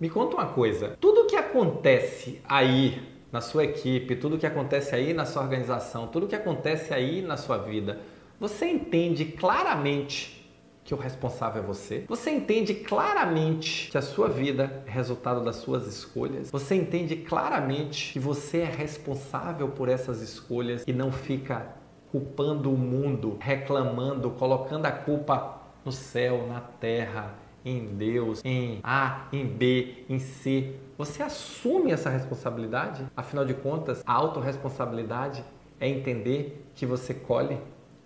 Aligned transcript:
Me 0.00 0.08
conta 0.08 0.34
uma 0.34 0.46
coisa: 0.46 0.96
tudo 0.98 1.26
que 1.26 1.36
acontece 1.36 2.40
aí 2.48 3.02
na 3.30 3.42
sua 3.42 3.64
equipe, 3.64 4.16
tudo 4.16 4.38
que 4.38 4.46
acontece 4.46 4.94
aí 4.94 5.12
na 5.12 5.26
sua 5.26 5.42
organização, 5.42 6.06
tudo 6.06 6.26
que 6.26 6.34
acontece 6.34 6.94
aí 6.94 7.20
na 7.20 7.36
sua 7.36 7.58
vida, 7.58 8.00
você 8.40 8.66
entende 8.66 9.26
claramente 9.26 10.40
que 10.82 10.94
o 10.94 10.96
responsável 10.96 11.62
é 11.62 11.66
você? 11.66 12.04
Você 12.08 12.30
entende 12.30 12.74
claramente 12.74 13.90
que 13.90 13.98
a 13.98 14.02
sua 14.02 14.28
vida 14.28 14.82
é 14.86 14.90
resultado 14.90 15.44
das 15.44 15.56
suas 15.56 15.86
escolhas? 15.86 16.50
Você 16.50 16.74
entende 16.74 17.16
claramente 17.16 18.14
que 18.14 18.18
você 18.18 18.60
é 18.60 18.64
responsável 18.64 19.68
por 19.68 19.90
essas 19.90 20.22
escolhas 20.22 20.82
e 20.86 20.92
não 20.92 21.12
fica 21.12 21.76
culpando 22.10 22.72
o 22.72 22.76
mundo, 22.76 23.36
reclamando, 23.38 24.30
colocando 24.30 24.86
a 24.86 24.90
culpa 24.90 25.60
no 25.84 25.92
céu, 25.92 26.46
na 26.48 26.60
terra, 26.60 27.34
em 27.64 27.86
Deus, 27.86 28.40
em 28.44 28.80
A, 28.82 29.26
em 29.32 29.46
B, 29.46 30.04
em 30.08 30.18
C. 30.18 30.74
Você 30.96 31.22
assume 31.22 31.92
essa 31.92 32.10
responsabilidade? 32.10 33.06
Afinal 33.16 33.44
de 33.44 33.54
contas, 33.54 34.02
a 34.06 34.12
autorresponsabilidade 34.12 35.44
é 35.78 35.88
entender 35.88 36.64
que 36.74 36.86
você 36.86 37.14
colhe 37.14 37.58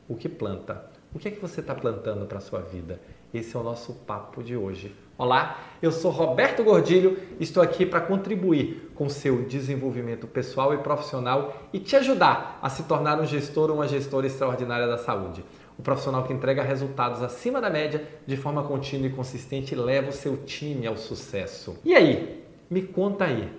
o 0.09 0.15
que 0.15 0.29
planta. 0.29 0.91
O 1.15 1.19
que 1.19 1.29
é 1.29 1.31
que 1.31 1.41
você 1.41 1.61
está 1.61 1.75
plantando 1.75 2.27
para 2.27 2.39
a 2.39 2.41
sua 2.41 2.61
vida? 2.61 3.01
Esse 3.33 3.57
é 3.57 3.59
o 3.59 3.63
nosso 3.63 3.93
papo 3.93 4.43
de 4.43 4.57
hoje. 4.57 4.95
Olá, 5.17 5.59
eu 5.81 5.93
sou 5.93 6.11
Roberto 6.11 6.65
Gordilho, 6.65 7.17
estou 7.39 7.63
aqui 7.63 7.87
para 7.87 8.01
contribuir 8.01 8.91
com 8.97 9.09
seu 9.09 9.45
desenvolvimento 9.45 10.27
pessoal 10.27 10.75
e 10.75 10.79
profissional 10.79 11.63
e 11.73 11.79
te 11.79 11.95
ajudar 11.95 12.59
a 12.61 12.69
se 12.69 12.83
tornar 12.83 13.21
um 13.21 13.27
gestor 13.27 13.71
ou 13.71 13.77
uma 13.77 13.87
gestora 13.87 14.27
extraordinária 14.27 14.89
da 14.89 14.99
saúde. 14.99 15.45
O 15.79 15.83
profissional 15.83 16.25
que 16.25 16.33
entrega 16.33 16.63
resultados 16.63 17.23
acima 17.23 17.61
da 17.61 17.69
média 17.69 18.07
de 18.27 18.37
forma 18.37 18.63
contínua 18.63 19.09
e 19.09 19.13
consistente 19.13 19.75
leva 19.75 20.11
o 20.11 20.13
seu 20.13 20.37
time 20.39 20.87
ao 20.87 20.97
sucesso. 20.97 21.77
E 21.85 21.95
aí, 21.95 22.45
me 22.71 22.83
conta 22.83 23.25
aí. 23.25 23.51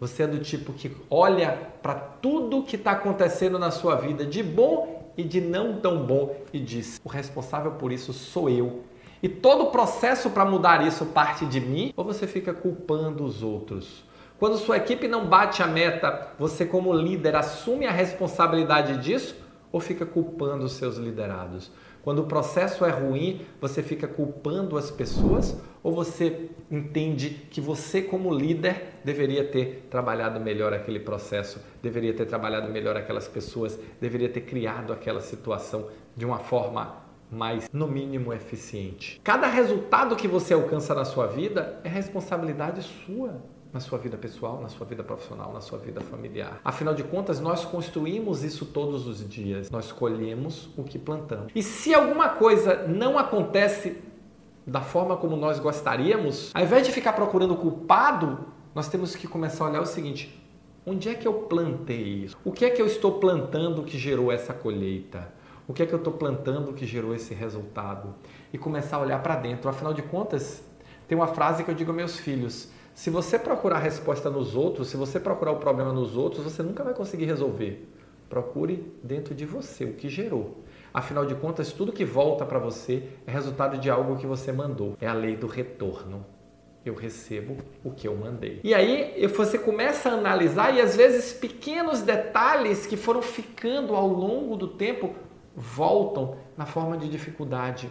Você 0.00 0.24
é 0.24 0.26
do 0.26 0.40
tipo 0.40 0.72
que 0.72 0.90
olha 1.08 1.56
para 1.80 1.94
tudo 1.94 2.64
que 2.64 2.74
está 2.74 2.90
acontecendo 2.90 3.58
na 3.58 3.70
sua 3.70 3.94
vida 3.94 4.26
de 4.26 4.42
bom 4.42 5.12
e 5.16 5.22
de 5.22 5.40
não 5.40 5.80
tão 5.80 6.04
bom 6.04 6.34
e 6.52 6.58
diz: 6.58 7.00
o 7.04 7.08
responsável 7.08 7.72
por 7.72 7.92
isso 7.92 8.12
sou 8.12 8.50
eu. 8.50 8.82
E 9.22 9.28
todo 9.28 9.64
o 9.64 9.70
processo 9.70 10.30
para 10.30 10.44
mudar 10.44 10.84
isso 10.84 11.06
parte 11.06 11.46
de 11.46 11.60
mim? 11.60 11.92
Ou 11.96 12.04
você 12.04 12.26
fica 12.26 12.52
culpando 12.52 13.24
os 13.24 13.40
outros? 13.40 14.04
Quando 14.36 14.58
sua 14.58 14.78
equipe 14.78 15.06
não 15.06 15.26
bate 15.26 15.62
a 15.62 15.68
meta, 15.68 16.30
você, 16.36 16.66
como 16.66 16.92
líder, 16.92 17.36
assume 17.36 17.86
a 17.86 17.92
responsabilidade 17.92 18.96
disso? 18.96 19.36
Ou 19.72 19.80
fica 19.80 20.06
culpando 20.06 20.64
os 20.66 20.72
seus 20.72 20.96
liderados? 20.96 21.72
Quando 22.02 22.20
o 22.20 22.26
processo 22.26 22.84
é 22.84 22.90
ruim, 22.90 23.40
você 23.60 23.82
fica 23.82 24.06
culpando 24.06 24.76
as 24.76 24.90
pessoas 24.90 25.56
ou 25.82 25.92
você 25.92 26.50
entende 26.70 27.30
que 27.50 27.60
você, 27.60 28.02
como 28.02 28.32
líder, 28.32 28.98
deveria 29.04 29.44
ter 29.44 29.86
trabalhado 29.88 30.38
melhor 30.38 30.72
aquele 30.72 31.00
processo, 31.00 31.60
deveria 31.80 32.12
ter 32.12 32.26
trabalhado 32.26 32.70
melhor 32.70 32.96
aquelas 32.96 33.28
pessoas, 33.28 33.78
deveria 34.00 34.28
ter 34.28 34.42
criado 34.42 34.92
aquela 34.92 35.20
situação 35.20 35.88
de 36.16 36.24
uma 36.24 36.38
forma 36.38 37.02
mais, 37.30 37.70
no 37.72 37.88
mínimo, 37.88 38.32
eficiente? 38.32 39.20
Cada 39.24 39.46
resultado 39.46 40.14
que 40.16 40.28
você 40.28 40.52
alcança 40.52 40.94
na 40.94 41.04
sua 41.04 41.26
vida 41.26 41.80
é 41.82 41.88
responsabilidade 41.88 42.82
sua 42.82 43.40
na 43.72 43.80
sua 43.80 43.98
vida 43.98 44.18
pessoal, 44.18 44.60
na 44.60 44.68
sua 44.68 44.86
vida 44.86 45.02
profissional, 45.02 45.52
na 45.52 45.60
sua 45.60 45.78
vida 45.78 46.00
familiar. 46.02 46.60
Afinal 46.62 46.94
de 46.94 47.02
contas, 47.02 47.40
nós 47.40 47.64
construímos 47.64 48.44
isso 48.44 48.66
todos 48.66 49.06
os 49.06 49.26
dias. 49.26 49.70
Nós 49.70 49.90
colhemos 49.90 50.68
o 50.76 50.84
que 50.84 50.98
plantamos. 50.98 51.50
E 51.54 51.62
se 51.62 51.94
alguma 51.94 52.28
coisa 52.28 52.86
não 52.86 53.18
acontece 53.18 53.96
da 54.66 54.80
forma 54.80 55.16
como 55.16 55.36
nós 55.36 55.58
gostaríamos, 55.58 56.50
ao 56.54 56.62
invés 56.62 56.86
de 56.86 56.92
ficar 56.92 57.14
procurando 57.14 57.54
o 57.54 57.56
culpado, 57.56 58.46
nós 58.74 58.88
temos 58.88 59.16
que 59.16 59.26
começar 59.26 59.64
a 59.64 59.70
olhar 59.70 59.80
o 59.80 59.86
seguinte: 59.86 60.38
onde 60.86 61.08
é 61.08 61.14
que 61.14 61.26
eu 61.26 61.32
plantei 61.32 62.24
isso? 62.24 62.36
O 62.44 62.52
que 62.52 62.66
é 62.66 62.70
que 62.70 62.80
eu 62.80 62.86
estou 62.86 63.12
plantando 63.12 63.82
que 63.82 63.98
gerou 63.98 64.30
essa 64.30 64.52
colheita? 64.52 65.32
O 65.66 65.72
que 65.72 65.82
é 65.82 65.86
que 65.86 65.94
eu 65.94 65.98
estou 65.98 66.12
plantando 66.12 66.72
que 66.74 66.84
gerou 66.84 67.14
esse 67.14 67.32
resultado? 67.32 68.14
E 68.52 68.58
começar 68.58 68.98
a 68.98 69.00
olhar 69.00 69.22
para 69.22 69.36
dentro. 69.36 69.70
Afinal 69.70 69.94
de 69.94 70.02
contas, 70.02 70.62
tem 71.08 71.16
uma 71.16 71.28
frase 71.28 71.64
que 71.64 71.70
eu 71.70 71.74
digo 71.74 71.90
aos 71.90 71.96
meus 71.96 72.18
filhos: 72.18 72.70
se 72.94 73.10
você 73.10 73.38
procurar 73.38 73.76
a 73.76 73.80
resposta 73.80 74.28
nos 74.28 74.54
outros, 74.54 74.88
se 74.88 74.96
você 74.96 75.18
procurar 75.18 75.52
o 75.52 75.56
problema 75.56 75.92
nos 75.92 76.16
outros, 76.16 76.44
você 76.44 76.62
nunca 76.62 76.84
vai 76.84 76.94
conseguir 76.94 77.24
resolver. 77.24 77.88
Procure 78.28 78.92
dentro 79.02 79.34
de 79.34 79.44
você 79.44 79.84
o 79.84 79.94
que 79.94 80.08
gerou. 80.08 80.62
Afinal 80.92 81.24
de 81.24 81.34
contas, 81.34 81.72
tudo 81.72 81.92
que 81.92 82.04
volta 82.04 82.44
para 82.44 82.58
você 82.58 83.04
é 83.26 83.30
resultado 83.30 83.78
de 83.78 83.90
algo 83.90 84.16
que 84.16 84.26
você 84.26 84.52
mandou. 84.52 84.96
É 85.00 85.06
a 85.06 85.14
lei 85.14 85.36
do 85.36 85.46
retorno. 85.46 86.24
Eu 86.84 86.94
recebo 86.94 87.56
o 87.84 87.92
que 87.92 88.08
eu 88.08 88.16
mandei. 88.16 88.60
E 88.64 88.74
aí 88.74 89.26
você 89.28 89.58
começa 89.58 90.10
a 90.10 90.14
analisar 90.14 90.74
e 90.74 90.80
às 90.80 90.96
vezes 90.96 91.32
pequenos 91.32 92.02
detalhes 92.02 92.86
que 92.86 92.96
foram 92.96 93.22
ficando 93.22 93.94
ao 93.94 94.08
longo 94.08 94.56
do 94.56 94.68
tempo 94.68 95.14
voltam 95.54 96.36
na 96.56 96.66
forma 96.66 96.96
de 96.96 97.08
dificuldade, 97.08 97.90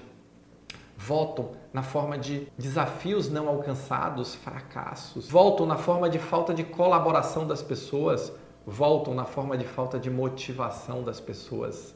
voltam 1.06 1.52
na 1.74 1.82
forma 1.82 2.18
de 2.18 2.48
desafios 2.58 3.30
não 3.30 3.48
alcançados, 3.48 4.36
fracassos, 4.36 5.30
voltam 5.30 5.66
na 5.66 5.76
forma 5.76 6.08
de 6.10 6.20
falta 6.20 6.54
de 6.54 6.64
colaboração 6.64 7.48
das 7.48 7.62
pessoas, 7.62 8.32
voltam 8.66 9.14
na 9.16 9.26
forma 9.26 9.58
de 9.58 9.66
falta 9.66 9.98
de 9.98 10.12
motivação 10.12 11.04
das 11.04 11.20
pessoas, 11.20 11.96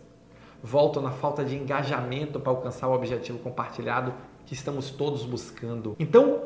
voltam 0.63 1.03
na 1.03 1.11
falta 1.11 1.45
de 1.45 1.55
engajamento 1.55 2.39
para 2.39 2.51
alcançar 2.51 2.87
o 2.87 2.93
objetivo 2.93 3.37
compartilhado 3.39 4.11
que 4.45 4.55
estamos 4.55 4.89
todos 4.89 5.23
buscando. 5.23 5.95
Então, 5.99 6.41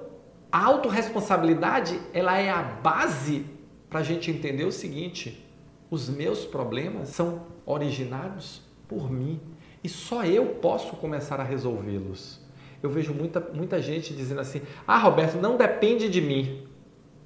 a 0.51 0.65
autorresponsabilidade 0.65 1.99
ela 2.13 2.37
é 2.37 2.49
a 2.49 2.61
base 2.61 3.45
para 3.89 4.01
a 4.01 4.03
gente 4.03 4.29
entender 4.31 4.65
o 4.65 4.71
seguinte: 4.71 5.47
os 5.89 6.09
meus 6.09 6.43
problemas 6.43 7.09
são 7.09 7.43
originados 7.65 8.61
por 8.85 9.09
mim 9.09 9.39
e 9.81 9.87
só 9.87 10.25
eu 10.25 10.55
posso 10.55 10.97
começar 10.97 11.39
a 11.39 11.43
resolvê-los 11.43 12.48
eu 12.81 12.90
vejo 12.90 13.13
muita, 13.13 13.40
muita 13.53 13.81
gente 13.81 14.13
dizendo 14.13 14.41
assim: 14.41 14.62
ah, 14.88 14.97
Roberto, 14.97 15.35
não 15.35 15.57
depende 15.57 16.09
de 16.09 16.22
mim. 16.22 16.67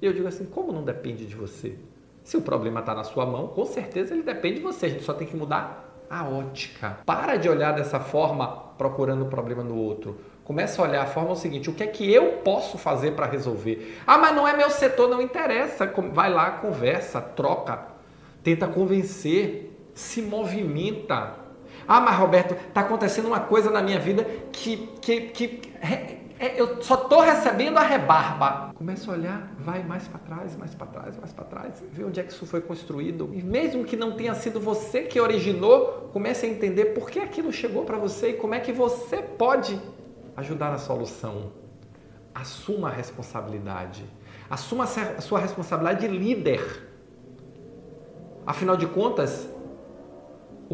E 0.00 0.06
eu 0.06 0.12
digo 0.12 0.26
assim: 0.26 0.44
como 0.44 0.72
não 0.72 0.82
depende 0.82 1.26
de 1.26 1.34
você? 1.34 1.76
Se 2.22 2.36
o 2.36 2.42
problema 2.42 2.80
está 2.80 2.94
na 2.94 3.04
sua 3.04 3.26
mão, 3.26 3.48
com 3.48 3.64
certeza 3.64 4.14
ele 4.14 4.22
depende 4.22 4.56
de 4.56 4.62
você. 4.62 4.86
A 4.86 4.88
gente 4.88 5.04
só 5.04 5.12
tem 5.12 5.26
que 5.26 5.36
mudar 5.36 6.04
a 6.08 6.24
ótica. 6.24 6.98
Para 7.04 7.36
de 7.36 7.48
olhar 7.48 7.72
dessa 7.72 8.00
forma, 8.00 8.48
procurando 8.78 9.24
o 9.24 9.28
problema 9.28 9.62
no 9.62 9.76
outro. 9.76 10.18
Começa 10.44 10.80
a 10.80 10.84
olhar 10.84 11.02
a 11.02 11.06
forma 11.06 11.32
o 11.32 11.36
seguinte: 11.36 11.70
o 11.70 11.74
que 11.74 11.82
é 11.82 11.86
que 11.86 12.12
eu 12.12 12.38
posso 12.44 12.76
fazer 12.78 13.12
para 13.12 13.26
resolver? 13.26 14.00
Ah, 14.06 14.18
mas 14.18 14.34
não 14.34 14.46
é 14.46 14.56
meu 14.56 14.70
setor, 14.70 15.08
não 15.08 15.22
interessa. 15.22 15.86
Vai 16.12 16.32
lá, 16.32 16.52
conversa, 16.52 17.20
troca, 17.20 17.86
tenta 18.42 18.66
convencer, 18.66 19.70
se 19.94 20.20
movimenta 20.20 21.43
ah, 21.86 22.00
mas 22.00 22.16
Roberto, 22.16 22.54
está 22.54 22.80
acontecendo 22.80 23.26
uma 23.26 23.40
coisa 23.40 23.70
na 23.70 23.82
minha 23.82 23.98
vida 23.98 24.24
que, 24.52 24.76
que, 25.00 25.20
que 25.22 25.74
é, 26.38 26.60
eu 26.60 26.82
só 26.82 26.94
estou 26.94 27.20
recebendo 27.20 27.78
a 27.78 27.82
rebarba. 27.82 28.72
Começa 28.74 29.10
a 29.10 29.14
olhar, 29.14 29.54
vai 29.58 29.82
mais 29.82 30.06
para 30.08 30.18
trás, 30.18 30.56
mais 30.56 30.74
para 30.74 30.86
trás, 30.86 31.16
mais 31.16 31.32
para 31.32 31.44
trás, 31.44 31.82
vê 31.92 32.04
onde 32.04 32.20
é 32.20 32.22
que 32.22 32.32
isso 32.32 32.44
foi 32.44 32.60
construído. 32.60 33.30
E 33.32 33.42
mesmo 33.42 33.84
que 33.84 33.96
não 33.96 34.12
tenha 34.12 34.34
sido 34.34 34.60
você 34.60 35.02
que 35.02 35.20
originou, 35.20 36.10
comece 36.12 36.44
a 36.44 36.48
entender 36.48 36.86
por 36.86 37.08
que 37.08 37.20
aquilo 37.20 37.52
chegou 37.52 37.84
para 37.84 37.96
você 37.96 38.30
e 38.30 38.32
como 38.34 38.54
é 38.54 38.60
que 38.60 38.72
você 38.72 39.18
pode 39.18 39.80
ajudar 40.36 40.70
na 40.70 40.78
solução. 40.78 41.52
Assuma 42.34 42.88
a 42.88 42.92
responsabilidade. 42.92 44.04
Assuma 44.50 44.84
a 44.84 45.20
sua 45.20 45.38
responsabilidade 45.38 46.00
de 46.00 46.08
líder. 46.08 46.90
Afinal 48.44 48.76
de 48.76 48.86
contas, 48.86 49.48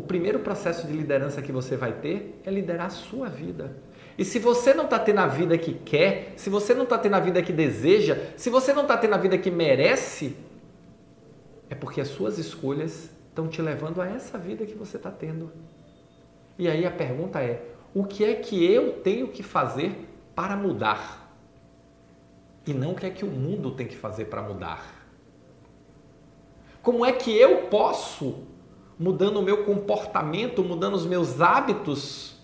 o 0.01 0.03
primeiro 0.03 0.39
processo 0.39 0.87
de 0.87 0.95
liderança 0.95 1.43
que 1.43 1.53
você 1.53 1.77
vai 1.77 1.93
ter 1.93 2.41
é 2.43 2.51
liderar 2.51 2.87
a 2.87 2.91
sua 2.91 3.29
vida. 3.29 3.77
E 4.17 4.25
se 4.25 4.39
você 4.39 4.73
não 4.73 4.85
está 4.85 4.99
tendo 4.99 5.19
a 5.19 5.27
vida 5.27 5.59
que 5.59 5.75
quer, 5.75 6.33
se 6.37 6.49
você 6.49 6.73
não 6.73 6.85
está 6.85 6.97
tendo 6.97 7.17
a 7.17 7.21
vida 7.21 7.43
que 7.43 7.53
deseja, 7.53 8.17
se 8.35 8.49
você 8.49 8.73
não 8.73 8.83
está 8.83 8.97
tendo 8.97 9.15
a 9.15 9.19
vida 9.19 9.37
que 9.37 9.51
merece, 9.51 10.39
é 11.69 11.75
porque 11.75 12.01
as 12.01 12.09
suas 12.09 12.39
escolhas 12.39 13.11
estão 13.29 13.47
te 13.47 13.61
levando 13.61 14.01
a 14.01 14.07
essa 14.07 14.39
vida 14.39 14.65
que 14.65 14.75
você 14.75 14.97
está 14.97 15.11
tendo. 15.11 15.53
E 16.59 16.67
aí 16.67 16.87
a 16.87 16.91
pergunta 16.91 17.43
é: 17.43 17.63
o 17.93 18.05
que 18.05 18.25
é 18.25 18.35
que 18.35 18.65
eu 18.65 18.95
tenho 19.01 19.29
que 19.29 19.43
fazer 19.43 20.09
para 20.35 20.57
mudar? 20.57 21.31
E 22.67 22.73
não 22.73 22.93
o 22.93 22.95
que 22.95 23.05
é 23.05 23.11
que 23.11 23.25
o 23.25 23.31
mundo 23.31 23.73
tem 23.73 23.87
que 23.87 23.97
fazer 23.97 24.27
para 24.27 24.41
mudar. 24.41 24.83
Como 26.83 27.05
é 27.05 27.13
que 27.13 27.37
eu 27.37 27.69
posso 27.69 28.49
mudando 29.01 29.39
o 29.39 29.43
meu 29.43 29.65
comportamento, 29.65 30.63
mudando 30.63 30.93
os 30.93 31.07
meus 31.07 31.41
hábitos, 31.41 32.37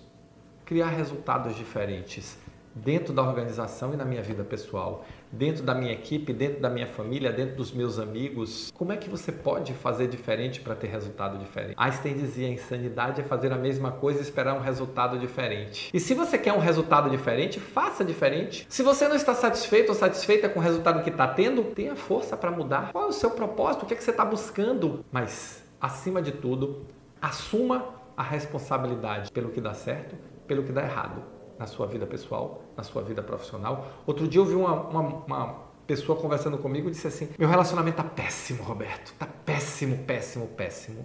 criar 0.64 0.88
resultados 0.88 1.54
diferentes. 1.54 2.38
dentro 2.76 3.12
da 3.14 3.22
organização 3.22 3.94
e 3.94 3.96
na 3.96 4.04
minha 4.04 4.22
vida 4.22 4.44
pessoal, 4.44 5.06
dentro 5.32 5.62
da 5.62 5.74
minha 5.74 5.92
equipe, 5.92 6.30
dentro 6.32 6.60
da 6.60 6.68
minha 6.68 6.86
família, 6.86 7.32
dentro 7.32 7.56
dos 7.56 7.72
meus 7.72 7.98
amigos. 7.98 8.70
Como 8.74 8.92
é 8.92 8.98
que 8.98 9.08
você 9.08 9.32
pode 9.32 9.72
fazer 9.72 10.08
diferente 10.08 10.60
para 10.60 10.74
ter 10.74 10.88
resultado 10.88 11.38
diferente? 11.38 11.74
Einstein 11.78 12.14
dizia: 12.14 12.46
a 12.46 12.50
insanidade 12.50 13.22
é 13.22 13.24
fazer 13.24 13.50
a 13.50 13.56
mesma 13.56 13.92
coisa 13.92 14.18
e 14.18 14.22
esperar 14.22 14.54
um 14.54 14.60
resultado 14.60 15.18
diferente. 15.18 15.90
E 15.92 15.98
se 15.98 16.12
você 16.12 16.36
quer 16.36 16.52
um 16.52 16.58
resultado 16.58 17.08
diferente, 17.08 17.58
faça 17.58 18.04
diferente. 18.04 18.66
Se 18.68 18.82
você 18.82 19.08
não 19.08 19.16
está 19.16 19.34
satisfeito 19.34 19.88
ou 19.88 19.94
satisfeita 19.94 20.48
com 20.48 20.60
o 20.60 20.62
resultado 20.62 21.02
que 21.02 21.08
está 21.08 21.26
tendo, 21.26 21.64
tenha 21.64 21.96
força 21.96 22.36
para 22.36 22.50
mudar. 22.50 22.92
Qual 22.92 23.04
é 23.04 23.08
o 23.08 23.12
seu 23.12 23.30
propósito? 23.30 23.84
O 23.84 23.86
que, 23.86 23.94
é 23.94 23.96
que 23.96 24.04
você 24.04 24.10
está 24.10 24.24
buscando? 24.24 25.02
Mas, 25.10 25.65
acima 25.80 26.22
de 26.22 26.32
tudo, 26.32 26.86
assuma 27.20 27.94
a 28.16 28.22
responsabilidade 28.22 29.30
pelo 29.30 29.50
que 29.50 29.60
dá 29.60 29.74
certo, 29.74 30.16
pelo 30.46 30.62
que 30.62 30.72
dá 30.72 30.82
errado 30.82 31.22
na 31.58 31.66
sua 31.66 31.86
vida 31.86 32.06
pessoal, 32.06 32.62
na 32.76 32.82
sua 32.82 33.02
vida 33.02 33.22
profissional. 33.22 33.86
Outro 34.06 34.26
dia 34.28 34.40
eu 34.40 34.44
vi 34.44 34.54
uma, 34.54 34.72
uma, 34.88 35.00
uma 35.00 35.54
pessoa 35.86 36.18
conversando 36.18 36.58
comigo 36.58 36.88
e 36.88 36.90
disse 36.90 37.06
assim: 37.06 37.28
Meu 37.38 37.48
relacionamento 37.48 37.96
tá 37.96 38.04
péssimo, 38.04 38.62
Roberto. 38.62 39.14
Tá 39.18 39.26
péssimo, 39.26 39.98
péssimo, 39.98 40.46
péssimo. 40.48 41.04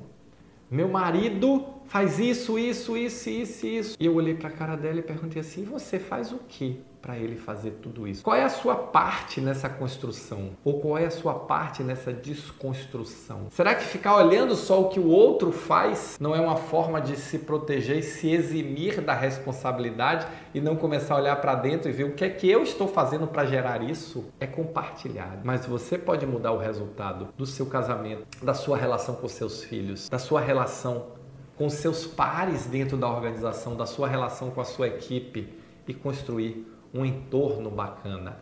Meu 0.69 0.87
marido 0.87 1.65
faz 1.85 2.17
isso, 2.19 2.57
isso, 2.57 2.95
isso, 2.95 3.29
isso, 3.29 3.67
isso. 3.67 3.97
E 3.99 4.05
eu 4.05 4.15
olhei 4.15 4.35
para 4.35 4.47
a 4.47 4.51
cara 4.51 4.75
dela 4.75 4.99
e 4.99 5.03
perguntei 5.03 5.41
assim: 5.41 5.63
Você 5.65 5.99
faz 5.99 6.31
o 6.31 6.39
quê? 6.47 6.77
Para 7.01 7.17
ele 7.17 7.35
fazer 7.35 7.71
tudo 7.81 8.07
isso? 8.07 8.23
Qual 8.23 8.35
é 8.35 8.43
a 8.43 8.49
sua 8.49 8.75
parte 8.75 9.41
nessa 9.41 9.67
construção? 9.67 10.51
Ou 10.63 10.79
qual 10.79 10.97
é 10.97 11.05
a 11.05 11.11
sua 11.11 11.33
parte 11.33 11.81
nessa 11.83 12.13
desconstrução? 12.13 13.47
Será 13.49 13.73
que 13.73 13.83
ficar 13.83 14.15
olhando 14.15 14.55
só 14.55 14.81
o 14.81 14.89
que 14.89 14.99
o 14.99 15.07
outro 15.07 15.51
faz 15.51 16.17
não 16.19 16.35
é 16.35 16.39
uma 16.39 16.55
forma 16.55 17.01
de 17.01 17.15
se 17.17 17.39
proteger 17.39 17.97
e 17.97 18.03
se 18.03 18.29
eximir 18.29 19.01
da 19.01 19.13
responsabilidade 19.13 20.27
e 20.53 20.61
não 20.61 20.75
começar 20.75 21.15
a 21.15 21.17
olhar 21.17 21.35
para 21.37 21.55
dentro 21.55 21.89
e 21.89 21.91
ver 21.91 22.03
o 22.03 22.13
que 22.13 22.23
é 22.23 22.29
que 22.29 22.49
eu 22.49 22.61
estou 22.61 22.87
fazendo 22.87 23.27
para 23.27 23.45
gerar 23.45 23.81
isso? 23.81 24.25
É 24.39 24.45
compartilhado. 24.45 25.39
Mas 25.43 25.65
você 25.65 25.97
pode 25.97 26.25
mudar 26.25 26.51
o 26.51 26.57
resultado 26.57 27.29
do 27.35 27.45
seu 27.45 27.65
casamento, 27.65 28.25
da 28.43 28.53
sua 28.53 28.77
relação 28.77 29.15
com 29.15 29.27
seus 29.27 29.63
filhos, 29.63 30.07
da 30.09 30.19
sua 30.19 30.39
relação 30.39 31.19
com 31.57 31.69
seus 31.69 32.05
pares 32.05 32.65
dentro 32.65 32.97
da 32.97 33.07
organização, 33.07 33.75
da 33.75 33.85
sua 33.85 34.07
relação 34.07 34.51
com 34.51 34.61
a 34.61 34.65
sua 34.65 34.87
equipe 34.87 35.53
e 35.87 35.93
construir 35.93 36.65
um 36.93 37.05
entorno 37.05 37.69
bacana. 37.69 38.37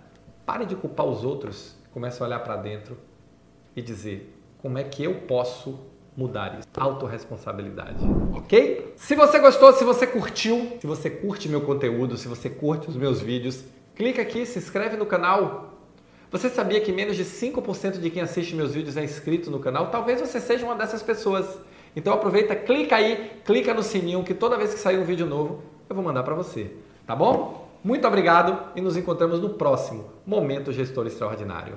Pare 0.46 0.66
de 0.66 0.76
culpar 0.76 1.06
os 1.06 1.24
outros, 1.24 1.76
comece 1.92 2.22
a 2.22 2.26
olhar 2.26 2.40
para 2.40 2.56
dentro 2.58 2.98
e 3.76 3.82
dizer 3.82 4.36
como 4.62 4.78
é 4.78 4.84
que 4.84 5.04
eu 5.04 5.22
posso 5.22 5.80
mudar 6.16 6.60
isso. 6.60 6.68
Autoresponsabilidade, 6.76 8.04
ok? 8.36 8.94
Se 8.98 9.16
você 9.16 9.40
gostou, 9.40 9.72
se 9.74 9.84
você 9.84 10.06
curtiu, 10.06 10.78
se 10.82 10.88
você 10.88 11.10
curte 11.10 11.48
meu 11.48 11.62
conteúdo, 11.62 12.18
se 12.18 12.28
você 12.28 12.50
curte 12.50 12.90
os 12.90 12.96
meus 12.96 13.22
vídeos, 13.22 13.64
clica 13.96 14.22
aqui, 14.22 14.46
se 14.46 14.60
inscreve 14.60 14.98
no 14.98 15.06
canal. 15.06 15.78
Você 16.32 16.50
sabia 16.50 16.80
que 16.82 16.92
menos 16.92 17.16
de 17.16 17.24
5% 17.24 18.00
de 18.00 18.10
quem 18.10 18.22
assiste 18.22 18.56
meus 18.56 18.74
vídeos 18.74 18.98
é 18.98 19.04
inscrito 19.04 19.50
no 19.50 19.60
canal? 19.60 19.90
Talvez 19.90 20.20
você 20.20 20.40
seja 20.40 20.66
uma 20.66 20.76
dessas 20.76 21.02
pessoas. 21.02 21.58
Então 21.96 22.14
aproveita, 22.14 22.56
clica 22.56 22.98
aí, 22.98 23.32
clica 23.46 23.74
no 23.74 23.82
sininho 23.82 24.24
que 24.24 24.34
toda 24.34 24.58
vez 24.58 24.74
que 24.74 24.80
sair 24.80 25.00
um 25.00 25.06
vídeo 25.06 25.26
novo, 25.26 25.64
eu 25.90 25.96
vou 25.96 26.04
mandar 26.04 26.22
para 26.22 26.36
você, 26.36 26.72
tá 27.08 27.16
bom? 27.16 27.59
Muito 27.84 28.06
obrigado 28.06 28.72
e 28.76 28.82
nos 28.82 28.98
encontramos 28.98 29.40
no 29.40 29.50
próximo 29.52 30.06
Momento 30.26 30.72
Gestor 30.72 31.08
Extraordinário. 31.08 31.68